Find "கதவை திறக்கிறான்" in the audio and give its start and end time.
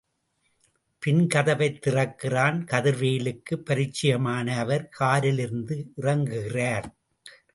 1.27-2.57